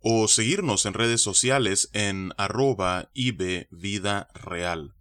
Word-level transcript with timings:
o 0.00 0.28
seguirnos 0.28 0.86
en 0.86 0.94
redes 0.94 1.20
sociales 1.20 1.90
en 1.92 2.32
arroba 2.36 3.10
Vida 3.70 4.28
Real. 4.34 4.94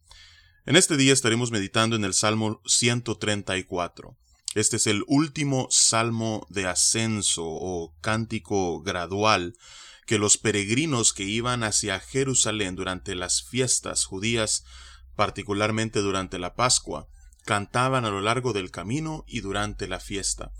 En 0.65 0.75
este 0.75 0.97
día 0.97 1.13
estaremos 1.13 1.51
meditando 1.51 1.95
en 1.95 2.05
el 2.05 2.13
Salmo 2.13 2.61
134. 2.65 4.17
Este 4.55 4.77
es 4.77 4.87
el 4.87 5.03
último 5.07 5.67
salmo 5.69 6.47
de 6.49 6.65
ascenso 6.65 7.43
o 7.45 7.93
cántico 8.01 8.81
gradual 8.81 9.55
que 10.05 10.17
los 10.17 10.37
peregrinos 10.37 11.13
que 11.13 11.23
iban 11.23 11.63
hacia 11.63 11.99
Jerusalén 11.99 12.75
durante 12.75 13.15
las 13.15 13.43
fiestas 13.43 14.05
judías, 14.05 14.63
particularmente 15.15 15.99
durante 15.99 16.39
la 16.39 16.55
Pascua, 16.55 17.07
cantaban 17.45 18.05
a 18.05 18.09
lo 18.09 18.21
largo 18.21 18.51
del 18.51 18.71
camino 18.71 19.23
y 19.27 19.41
durante 19.41 19.87
la 19.87 19.99
fiesta. 19.99 20.51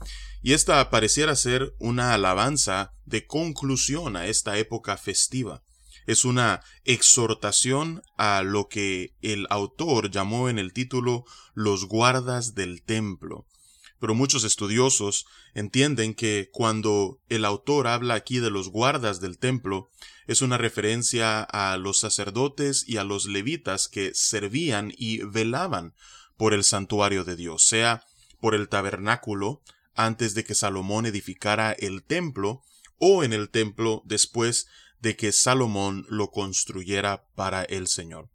Y 0.42 0.54
esta 0.54 0.90
pareciera 0.90 1.36
ser 1.36 1.76
una 1.80 2.14
alabanza 2.14 2.94
de 3.06 3.26
conclusión 3.26 4.16
a 4.16 4.28
esta 4.28 4.58
época 4.58 4.96
festiva. 4.96 5.64
Es 6.06 6.24
una 6.24 6.62
exhortación 6.84 8.04
a 8.16 8.44
lo 8.44 8.68
que 8.70 9.16
el 9.22 9.48
autor 9.50 10.12
llamó 10.12 10.50
en 10.50 10.60
el 10.60 10.72
título 10.72 11.26
los 11.55 11.86
guardas 11.86 12.54
del 12.54 12.84
templo. 12.84 13.48
Pero 13.99 14.14
muchos 14.14 14.44
estudiosos 14.44 15.26
entienden 15.55 16.14
que 16.14 16.49
cuando 16.52 17.22
el 17.27 17.44
autor 17.44 17.88
habla 17.88 18.14
aquí 18.14 18.38
de 18.38 18.52
los 18.52 18.70
guardas 18.70 19.20
del 19.20 19.40
templo, 19.40 19.90
es 20.27 20.44
una 20.44 20.60
referencia 20.60 21.42
a 21.42 21.77
los 21.77 21.99
sacerdotes 21.99 22.88
y 22.88 22.98
a 22.98 23.04
los 23.04 23.26
levitas 23.26 23.88
que 23.88 24.12
servían 24.14 24.94
y 24.96 25.24
velaban 25.24 25.96
por 26.38 26.54
el 26.54 26.64
santuario 26.64 27.24
de 27.24 27.36
Dios, 27.36 27.64
sea 27.64 28.04
por 28.40 28.55
el 28.55 28.70
tabernáculo 28.70 29.62
antes 29.94 30.36
de 30.36 30.44
que 30.44 30.55
Salomón 30.55 31.05
edificara 31.05 31.72
el 31.72 32.04
templo, 32.04 32.62
o 32.98 33.24
en 33.24 33.34
el 33.34 33.50
templo 33.50 34.02
después 34.05 34.68
de 35.00 35.16
que 35.16 35.32
Salomón 35.32 36.05
lo 36.10 36.32
construyera 36.32 37.27
para 37.36 37.64
el 37.64 37.88
Señor. 37.88 38.30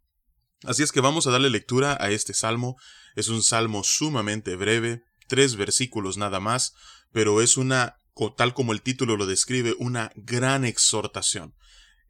Así 0.65 0.83
es 0.83 0.93
que 0.93 1.01
vamos 1.01 1.27
a 1.27 1.31
darle 1.31 1.51
lectura 1.51 1.97
a 2.01 2.11
este 2.11 2.35
salmo. 2.35 2.77
Es 3.17 3.29
un 3.29 3.43
salmo 3.43 3.83
sumamente 3.83 4.57
breve, 4.57 5.03
tres 5.27 5.57
versículos 5.57 6.19
nada 6.19 6.41
más, 6.41 6.75
pero 7.13 7.41
es 7.41 7.57
una, 7.57 7.97
tal 8.37 8.53
como 8.53 8.73
el 8.73 8.83
título 8.83 9.17
lo 9.17 9.27
describe, 9.27 9.75
una 9.79 10.13
gran 10.17 10.65
exhortación 10.65 11.55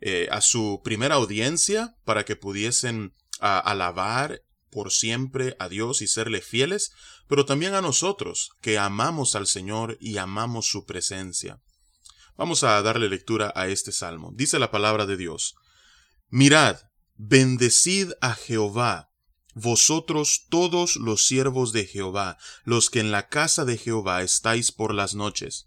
eh, 0.00 0.28
a 0.30 0.41
su 0.41 0.80
primera 0.82 1.16
audiencia 1.16 1.97
para 2.04 2.25
que 2.25 2.36
pudiesen 2.36 3.14
alabar 3.38 4.42
por 4.70 4.92
siempre 4.92 5.56
a 5.58 5.68
Dios 5.68 6.02
y 6.02 6.06
serle 6.06 6.40
fieles, 6.40 6.92
pero 7.28 7.44
también 7.44 7.74
a 7.74 7.82
nosotros, 7.82 8.50
que 8.60 8.78
amamos 8.78 9.34
al 9.34 9.46
Señor 9.46 9.96
y 10.00 10.18
amamos 10.18 10.66
su 10.66 10.84
presencia. 10.84 11.60
Vamos 12.36 12.64
a 12.64 12.80
darle 12.80 13.08
lectura 13.08 13.52
a 13.54 13.68
este 13.68 13.92
salmo. 13.92 14.32
Dice 14.34 14.58
la 14.58 14.70
palabra 14.70 15.06
de 15.06 15.16
Dios. 15.16 15.54
Mirad, 16.28 16.78
bendecid 17.16 18.12
a 18.20 18.34
Jehová, 18.34 19.10
vosotros 19.54 20.46
todos 20.48 20.96
los 20.96 21.26
siervos 21.26 21.72
de 21.72 21.86
Jehová, 21.86 22.38
los 22.64 22.88
que 22.88 23.00
en 23.00 23.10
la 23.10 23.28
casa 23.28 23.64
de 23.64 23.76
Jehová 23.76 24.22
estáis 24.22 24.72
por 24.72 24.94
las 24.94 25.14
noches. 25.14 25.66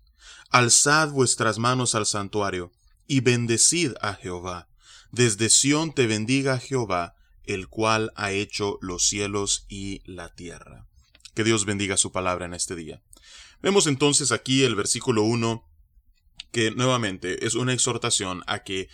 Alzad 0.49 1.09
vuestras 1.09 1.59
manos 1.59 1.95
al 1.95 2.05
santuario, 2.05 2.71
y 3.05 3.19
bendecid 3.19 3.93
a 4.01 4.15
Jehová. 4.15 4.69
Desde 5.11 5.49
Sión 5.49 5.93
te 5.93 6.07
bendiga 6.07 6.57
Jehová, 6.57 7.15
el 7.45 7.67
cual 7.67 8.11
ha 8.15 8.31
hecho 8.31 8.77
los 8.81 9.07
cielos 9.07 9.65
y 9.69 10.01
la 10.05 10.33
tierra. 10.33 10.87
Que 11.33 11.43
Dios 11.43 11.65
bendiga 11.65 11.97
su 11.97 12.11
palabra 12.11 12.45
en 12.45 12.53
este 12.53 12.75
día. 12.75 13.01
Vemos 13.61 13.87
entonces 13.87 14.31
aquí 14.31 14.63
el 14.63 14.75
versículo 14.75 15.23
1 15.23 15.67
que 16.51 16.69
nuevamente 16.69 17.47
es 17.47 17.55
una 17.55 17.73
exhortación 17.73 18.43
a 18.45 18.63
que 18.63 18.87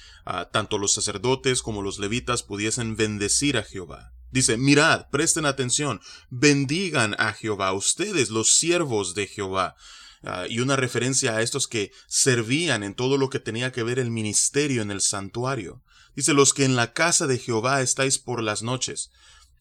tanto 0.52 0.78
los 0.78 0.94
sacerdotes 0.94 1.62
como 1.62 1.82
los 1.82 2.00
levitas 2.00 2.42
pudiesen 2.42 2.96
bendecir 2.96 3.58
a 3.58 3.64
Jehová. 3.64 4.14
Dice, 4.32 4.58
mirad, 4.58 5.10
presten 5.10 5.46
atención, 5.46 6.00
bendigan 6.30 7.16
a 7.20 7.34
Jehová, 7.34 7.74
ustedes 7.74 8.30
los 8.30 8.54
siervos 8.54 9.14
de 9.14 9.28
Jehová. 9.28 9.76
Ah, 10.22 10.46
y 10.50 10.60
una 10.60 10.76
referencia 10.76 11.36
a 11.36 11.42
estos 11.42 11.68
que 11.68 11.92
servían 12.08 12.84
en 12.84 12.94
todo 12.94 13.18
lo 13.18 13.30
que 13.30 13.40
tenía 13.40 13.72
que 13.72 13.84
ver 13.84 14.00
el 14.00 14.12
ministerio 14.12 14.82
en 14.82 14.92
el 14.92 15.02
santuario. 15.02 15.82
Dice, 16.16 16.34
los 16.34 16.54
que 16.54 16.66
en 16.66 16.76
la 16.76 16.94
casa 16.94 17.28
de 17.28 17.38
Jehová 17.38 17.82
estáis 17.82 18.20
por 18.20 18.44
las 18.44 18.62
noches. 18.64 19.12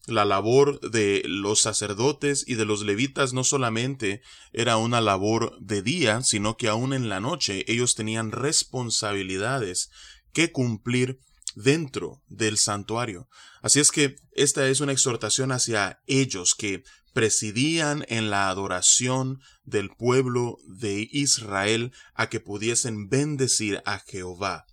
La 0.07 0.25
labor 0.25 0.79
de 0.81 1.21
los 1.25 1.61
sacerdotes 1.61 2.43
y 2.47 2.55
de 2.55 2.65
los 2.65 2.81
levitas 2.81 3.33
no 3.33 3.43
solamente 3.43 4.21
era 4.53 4.77
una 4.77 5.01
labor 5.01 5.57
de 5.59 5.81
día, 5.81 6.23
sino 6.23 6.57
que 6.57 6.67
aún 6.67 6.93
en 6.93 7.09
la 7.09 7.19
noche 7.19 7.63
ellos 7.67 7.95
tenían 7.95 8.31
responsabilidades 8.31 9.91
que 10.33 10.51
cumplir 10.51 11.19
dentro 11.55 12.23
del 12.27 12.57
santuario. 12.57 13.27
Así 13.61 13.79
es 13.79 13.91
que 13.91 14.15
esta 14.31 14.67
es 14.67 14.79
una 14.79 14.93
exhortación 14.93 15.51
hacia 15.51 16.01
ellos 16.07 16.55
que 16.55 16.83
presidían 17.13 18.05
en 18.07 18.29
la 18.29 18.49
adoración 18.49 19.41
del 19.63 19.89
pueblo 19.89 20.57
de 20.65 21.07
Israel 21.11 21.91
a 22.13 22.29
que 22.29 22.39
pudiesen 22.39 23.09
bendecir 23.09 23.81
a 23.85 23.99
Jehová. 23.99 24.65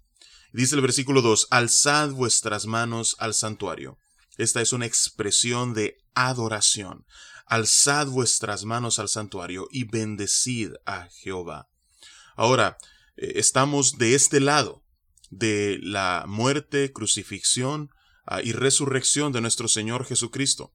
Dice 0.52 0.74
el 0.74 0.80
versículo 0.80 1.22
2, 1.22 1.48
alzad 1.50 2.10
vuestras 2.10 2.66
manos 2.66 3.16
al 3.18 3.34
santuario. 3.34 3.98
Esta 4.36 4.60
es 4.60 4.72
una 4.72 4.86
expresión 4.86 5.74
de 5.74 5.98
adoración. 6.14 7.06
Alzad 7.46 8.08
vuestras 8.08 8.64
manos 8.64 8.98
al 8.98 9.08
santuario 9.08 9.68
y 9.70 9.84
bendecid 9.84 10.72
a 10.84 11.08
Jehová. 11.10 11.68
Ahora, 12.36 12.76
eh, 13.16 13.32
estamos 13.36 13.98
de 13.98 14.14
este 14.14 14.40
lado 14.40 14.82
de 15.30 15.78
la 15.82 16.24
muerte, 16.26 16.92
crucifixión 16.92 17.90
ah, 18.26 18.42
y 18.42 18.52
resurrección 18.52 19.32
de 19.32 19.40
nuestro 19.40 19.68
Señor 19.68 20.04
Jesucristo. 20.04 20.72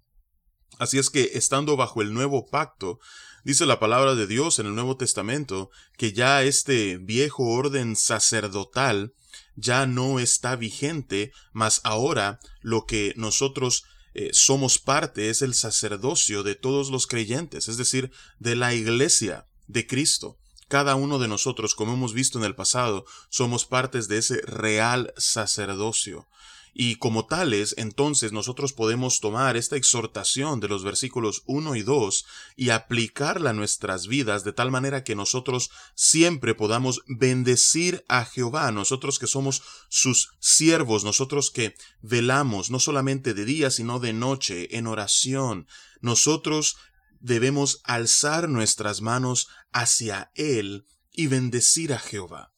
Así 0.79 0.97
es 0.97 1.09
que, 1.09 1.31
estando 1.33 1.77
bajo 1.77 2.01
el 2.01 2.13
nuevo 2.13 2.47
pacto, 2.47 2.99
dice 3.43 3.65
la 3.65 3.79
palabra 3.79 4.15
de 4.15 4.27
Dios 4.27 4.59
en 4.59 4.65
el 4.65 4.75
Nuevo 4.75 4.97
Testamento, 4.97 5.69
que 5.97 6.13
ya 6.13 6.43
este 6.43 6.97
viejo 6.97 7.43
orden 7.43 7.95
sacerdotal 7.95 9.13
ya 9.55 9.85
no 9.85 10.19
está 10.19 10.55
vigente, 10.55 11.31
mas 11.53 11.81
ahora 11.83 12.39
lo 12.61 12.85
que 12.85 13.13
nosotros 13.15 13.85
eh, 14.13 14.29
somos 14.33 14.77
parte 14.77 15.29
es 15.29 15.41
el 15.41 15.53
sacerdocio 15.53 16.43
de 16.43 16.55
todos 16.55 16.89
los 16.89 17.07
creyentes, 17.07 17.67
es 17.67 17.77
decir, 17.77 18.11
de 18.39 18.55
la 18.55 18.73
iglesia 18.73 19.47
de 19.67 19.87
Cristo. 19.87 20.37
Cada 20.67 20.95
uno 20.95 21.19
de 21.19 21.27
nosotros, 21.27 21.75
como 21.75 21.93
hemos 21.93 22.13
visto 22.13 22.37
en 22.37 22.45
el 22.45 22.55
pasado, 22.55 23.05
somos 23.29 23.65
partes 23.65 24.07
de 24.07 24.17
ese 24.17 24.41
real 24.41 25.13
sacerdocio. 25.17 26.27
Y 26.73 26.95
como 26.95 27.25
tales, 27.25 27.75
entonces 27.77 28.31
nosotros 28.31 28.71
podemos 28.71 29.19
tomar 29.19 29.57
esta 29.57 29.75
exhortación 29.75 30.59
de 30.61 30.69
los 30.69 30.83
versículos 30.83 31.43
1 31.45 31.75
y 31.75 31.83
2 31.83 32.25
y 32.55 32.69
aplicarla 32.69 33.49
a 33.49 33.53
nuestras 33.53 34.07
vidas 34.07 34.45
de 34.45 34.53
tal 34.53 34.71
manera 34.71 35.03
que 35.03 35.15
nosotros 35.15 35.69
siempre 35.95 36.55
podamos 36.55 37.01
bendecir 37.07 38.05
a 38.07 38.23
Jehová, 38.23 38.71
nosotros 38.71 39.19
que 39.19 39.27
somos 39.27 39.63
sus 39.89 40.29
siervos, 40.39 41.03
nosotros 41.03 41.51
que 41.51 41.75
velamos 42.01 42.71
no 42.71 42.79
solamente 42.79 43.33
de 43.33 43.43
día, 43.43 43.69
sino 43.69 43.99
de 43.99 44.13
noche, 44.13 44.77
en 44.77 44.87
oración. 44.87 45.67
Nosotros 45.99 46.77
debemos 47.19 47.81
alzar 47.83 48.49
nuestras 48.49 49.01
manos 49.01 49.49
hacia 49.71 50.31
Él 50.35 50.85
y 51.13 51.27
bendecir 51.27 51.93
a 51.93 51.99
Jehová. 51.99 52.51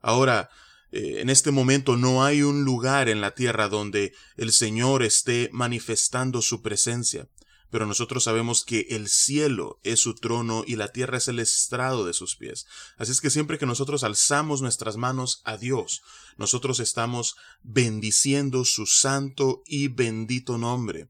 Ahora, 0.00 0.50
eh, 0.92 1.20
en 1.20 1.30
este 1.30 1.50
momento 1.50 1.96
no 1.96 2.22
hay 2.22 2.42
un 2.42 2.64
lugar 2.64 3.08
en 3.08 3.20
la 3.20 3.34
tierra 3.34 3.68
donde 3.68 4.12
el 4.36 4.52
Señor 4.52 5.02
esté 5.02 5.48
manifestando 5.52 6.42
su 6.42 6.60
presencia, 6.60 7.28
pero 7.70 7.86
nosotros 7.86 8.24
sabemos 8.24 8.64
que 8.64 8.86
el 8.90 9.08
cielo 9.08 9.80
es 9.82 10.00
su 10.00 10.14
trono 10.14 10.62
y 10.66 10.76
la 10.76 10.92
tierra 10.92 11.16
es 11.16 11.28
el 11.28 11.38
estrado 11.38 12.04
de 12.04 12.12
sus 12.12 12.36
pies. 12.36 12.66
Así 12.98 13.10
es 13.10 13.22
que 13.22 13.30
siempre 13.30 13.58
que 13.58 13.64
nosotros 13.64 14.04
alzamos 14.04 14.60
nuestras 14.60 14.98
manos 14.98 15.40
a 15.44 15.56
Dios, 15.56 16.02
nosotros 16.36 16.80
estamos 16.80 17.36
bendiciendo 17.62 18.66
su 18.66 18.84
santo 18.84 19.62
y 19.66 19.88
bendito 19.88 20.58
nombre. 20.58 21.08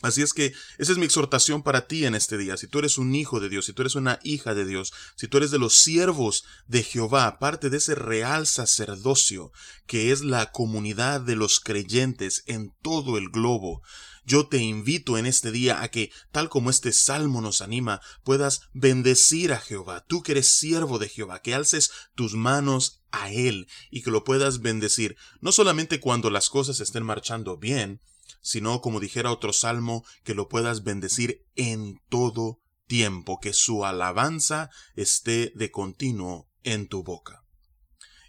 Así 0.00 0.22
es 0.22 0.32
que 0.32 0.52
esa 0.78 0.92
es 0.92 0.98
mi 0.98 1.06
exhortación 1.06 1.64
para 1.64 1.88
ti 1.88 2.04
en 2.04 2.14
este 2.14 2.38
día. 2.38 2.56
Si 2.56 2.68
tú 2.68 2.78
eres 2.78 2.98
un 2.98 3.14
hijo 3.16 3.40
de 3.40 3.48
Dios, 3.48 3.66
si 3.66 3.72
tú 3.72 3.82
eres 3.82 3.96
una 3.96 4.20
hija 4.22 4.54
de 4.54 4.64
Dios, 4.64 4.92
si 5.16 5.26
tú 5.26 5.38
eres 5.38 5.50
de 5.50 5.58
los 5.58 5.78
siervos 5.78 6.44
de 6.68 6.84
Jehová, 6.84 7.40
parte 7.40 7.68
de 7.68 7.78
ese 7.78 7.96
real 7.96 8.46
sacerdocio 8.46 9.50
que 9.86 10.12
es 10.12 10.20
la 10.20 10.52
comunidad 10.52 11.20
de 11.20 11.34
los 11.34 11.58
creyentes 11.58 12.44
en 12.46 12.72
todo 12.80 13.18
el 13.18 13.28
globo, 13.28 13.82
yo 14.24 14.46
te 14.46 14.58
invito 14.58 15.18
en 15.18 15.26
este 15.26 15.50
día 15.50 15.82
a 15.82 15.88
que, 15.88 16.12
tal 16.30 16.48
como 16.48 16.68
este 16.70 16.92
salmo 16.92 17.40
nos 17.40 17.62
anima, 17.62 18.00
puedas 18.22 18.60
bendecir 18.74 19.52
a 19.52 19.58
Jehová, 19.58 20.04
tú 20.06 20.22
que 20.22 20.32
eres 20.32 20.54
siervo 20.54 20.98
de 20.98 21.08
Jehová, 21.08 21.40
que 21.40 21.54
alces 21.54 21.90
tus 22.14 22.34
manos 22.34 23.00
a 23.10 23.32
Él 23.32 23.66
y 23.90 24.02
que 24.02 24.10
lo 24.10 24.24
puedas 24.24 24.60
bendecir, 24.60 25.16
no 25.40 25.50
solamente 25.50 25.98
cuando 25.98 26.28
las 26.28 26.50
cosas 26.50 26.80
estén 26.80 27.04
marchando 27.04 27.56
bien, 27.56 28.02
sino 28.40 28.80
como 28.80 29.00
dijera 29.00 29.32
otro 29.32 29.52
salmo, 29.52 30.04
que 30.24 30.34
lo 30.34 30.48
puedas 30.48 30.82
bendecir 30.82 31.46
en 31.54 32.00
todo 32.08 32.60
tiempo, 32.86 33.38
que 33.40 33.52
su 33.52 33.84
alabanza 33.84 34.70
esté 34.96 35.52
de 35.54 35.70
continuo 35.70 36.48
en 36.62 36.88
tu 36.88 37.02
boca. 37.02 37.42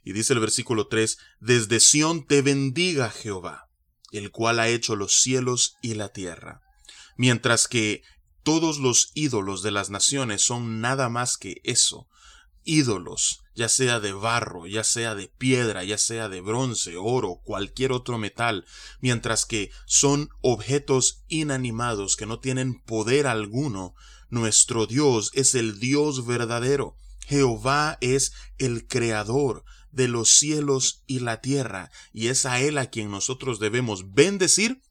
Y 0.03 0.13
dice 0.13 0.33
el 0.33 0.39
versículo 0.39 0.87
3, 0.87 1.17
desde 1.39 1.79
Sión 1.79 2.25
te 2.25 2.41
bendiga 2.41 3.09
Jehová 3.09 3.69
el 4.11 4.31
cual 4.31 4.59
ha 4.59 4.67
hecho 4.67 4.95
los 4.95 5.21
cielos 5.21 5.75
y 5.81 5.95
la 5.95 6.09
tierra. 6.09 6.61
Mientras 7.17 7.67
que 7.67 8.01
todos 8.43 8.79
los 8.79 9.11
ídolos 9.13 9.61
de 9.61 9.71
las 9.71 9.89
naciones 9.89 10.41
son 10.41 10.81
nada 10.81 11.09
más 11.09 11.37
que 11.37 11.61
eso, 11.63 12.07
ídolos, 12.63 13.41
ya 13.59 13.67
sea 13.67 13.99
de 13.99 14.13
barro, 14.13 14.67
ya 14.67 14.85
sea 14.85 15.15
de 15.15 15.27
piedra, 15.27 15.83
ya 15.83 15.97
sea 15.97 16.29
de 16.29 16.39
bronce, 16.39 16.95
oro, 16.95 17.41
cualquier 17.43 17.91
otro 17.91 18.17
metal, 18.17 18.65
mientras 19.01 19.45
que 19.45 19.69
son 19.85 20.29
objetos 20.39 21.25
inanimados 21.27 22.15
que 22.15 22.25
no 22.25 22.39
tienen 22.39 22.79
poder 22.79 23.27
alguno, 23.27 23.95
nuestro 24.29 24.87
Dios 24.87 25.31
es 25.33 25.55
el 25.55 25.77
Dios 25.77 26.25
verdadero. 26.25 26.95
Jehová 27.27 27.97
es 27.99 28.31
el 28.59 28.87
Creador, 28.87 29.65
de 29.91 30.07
los 30.07 30.29
cielos 30.29 31.03
y 31.05 31.19
la 31.19 31.41
tierra, 31.41 31.91
y 32.13 32.27
es 32.27 32.45
a 32.45 32.61
Él 32.61 32.77
a 32.77 32.89
quien 32.89 33.11
nosotros 33.11 33.59
debemos 33.59 34.13
bendecir, 34.13 34.81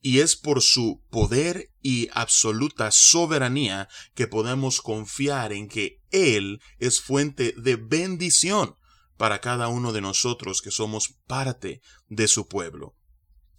y 0.00 0.20
es 0.20 0.36
por 0.36 0.62
su 0.62 1.02
poder 1.10 1.72
y 1.82 2.08
absoluta 2.12 2.92
soberanía 2.92 3.88
que 4.14 4.28
podemos 4.28 4.80
confiar 4.80 5.52
en 5.52 5.66
que 5.66 6.01
Él 6.12 6.60
es 6.78 7.00
fuente 7.00 7.54
de 7.56 7.76
bendición 7.76 8.76
para 9.16 9.40
cada 9.40 9.68
uno 9.68 9.92
de 9.92 10.00
nosotros 10.00 10.62
que 10.62 10.70
somos 10.70 11.16
parte 11.26 11.82
de 12.08 12.28
su 12.28 12.48
pueblo. 12.48 12.96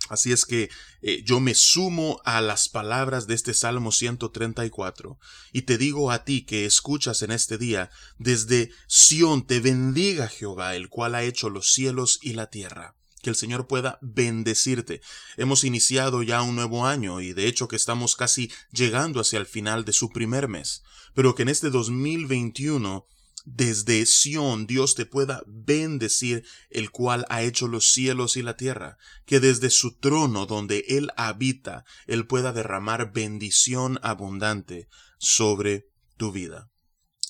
Así 0.09 0.33
es 0.33 0.45
que 0.45 0.69
eh, 1.01 1.23
yo 1.23 1.39
me 1.39 1.55
sumo 1.55 2.21
a 2.25 2.41
las 2.41 2.67
palabras 2.67 3.25
de 3.25 3.35
este 3.35 3.53
Salmo 3.53 3.91
134 3.91 5.17
y 5.53 5.61
te 5.61 5.77
digo 5.77 6.11
a 6.11 6.25
ti 6.25 6.45
que 6.45 6.65
escuchas 6.65 7.21
en 7.21 7.31
este 7.31 7.57
día, 7.57 7.89
desde 8.17 8.71
Sión 8.87 9.47
te 9.47 9.61
bendiga 9.61 10.27
Jehová, 10.27 10.75
el 10.75 10.89
cual 10.89 11.15
ha 11.15 11.23
hecho 11.23 11.49
los 11.49 11.71
cielos 11.71 12.19
y 12.21 12.33
la 12.33 12.47
tierra. 12.49 12.95
Que 13.23 13.29
el 13.29 13.35
Señor 13.37 13.67
pueda 13.67 13.97
bendecirte. 14.01 15.01
Hemos 15.37 15.63
iniciado 15.63 16.21
ya 16.23 16.41
un 16.41 16.55
nuevo 16.55 16.85
año 16.85 17.21
y 17.21 17.31
de 17.33 17.47
hecho 17.47 17.69
que 17.69 17.77
estamos 17.77 18.17
casi 18.17 18.51
llegando 18.71 19.21
hacia 19.21 19.39
el 19.39 19.45
final 19.45 19.85
de 19.85 19.93
su 19.93 20.09
primer 20.09 20.49
mes, 20.49 20.83
pero 21.15 21.33
que 21.33 21.43
en 21.43 21.49
este 21.49 21.69
2021 21.69 23.07
desde 23.45 24.05
Sión 24.05 24.67
Dios 24.67 24.95
te 24.95 25.05
pueda 25.05 25.41
bendecir, 25.47 26.45
el 26.69 26.91
cual 26.91 27.25
ha 27.29 27.43
hecho 27.43 27.67
los 27.67 27.93
cielos 27.93 28.35
y 28.35 28.41
la 28.41 28.57
tierra, 28.57 28.97
que 29.25 29.39
desde 29.39 29.69
su 29.69 29.97
trono 29.97 30.45
donde 30.45 30.85
Él 30.89 31.09
habita, 31.15 31.85
Él 32.07 32.27
pueda 32.27 32.51
derramar 32.51 33.13
bendición 33.13 33.99
abundante 34.03 34.89
sobre 35.17 35.87
tu 36.17 36.33
vida. 36.33 36.69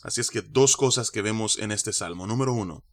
Así 0.01 0.21
es 0.21 0.31
que 0.31 0.41
dos 0.41 0.75
cosas 0.75 1.11
que 1.11 1.21
vemos 1.21 1.59
en 1.59 1.71
este 1.71 1.93
salmo. 1.93 2.25
Número 2.27 2.51
uno, 2.51 2.83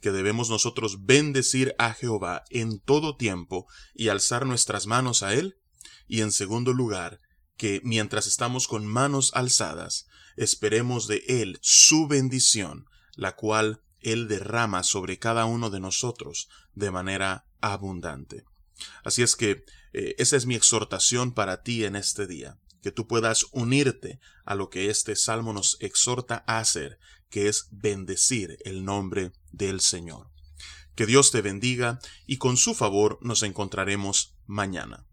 que 0.00 0.12
debemos 0.12 0.50
nosotros 0.50 1.04
bendecir 1.04 1.74
a 1.78 1.92
Jehová 1.92 2.44
en 2.50 2.80
todo 2.80 3.16
tiempo 3.16 3.66
y 3.94 4.08
alzar 4.08 4.46
nuestras 4.46 4.86
manos 4.86 5.22
a 5.22 5.34
Él. 5.34 5.58
Y 6.06 6.20
en 6.22 6.32
segundo 6.32 6.72
lugar, 6.72 7.20
que 7.56 7.80
mientras 7.84 8.26
estamos 8.26 8.68
con 8.68 8.86
manos 8.86 9.32
alzadas, 9.34 10.06
esperemos 10.36 11.08
de 11.08 11.24
Él 11.26 11.58
su 11.60 12.06
bendición, 12.06 12.86
la 13.14 13.34
cual 13.34 13.82
Él 14.00 14.28
derrama 14.28 14.82
sobre 14.84 15.18
cada 15.18 15.44
uno 15.44 15.70
de 15.70 15.80
nosotros 15.80 16.48
de 16.74 16.90
manera 16.90 17.46
abundante. 17.60 18.44
Así 19.02 19.22
es 19.22 19.34
que 19.34 19.64
eh, 19.92 20.14
esa 20.18 20.36
es 20.36 20.46
mi 20.46 20.54
exhortación 20.54 21.32
para 21.32 21.62
ti 21.62 21.84
en 21.84 21.96
este 21.96 22.26
día, 22.26 22.58
que 22.82 22.92
tú 22.92 23.06
puedas 23.06 23.46
unirte 23.52 24.20
a 24.44 24.54
lo 24.54 24.70
que 24.70 24.90
este 24.90 25.16
salmo 25.16 25.52
nos 25.52 25.76
exhorta 25.80 26.44
a 26.46 26.58
hacer, 26.58 26.98
que 27.30 27.48
es 27.48 27.68
bendecir 27.70 28.58
el 28.64 28.84
nombre 28.84 29.32
del 29.52 29.80
Señor. 29.80 30.30
Que 30.94 31.06
Dios 31.06 31.30
te 31.30 31.42
bendiga 31.42 32.00
y 32.26 32.38
con 32.38 32.56
su 32.56 32.74
favor 32.74 33.18
nos 33.22 33.42
encontraremos 33.42 34.36
mañana. 34.46 35.06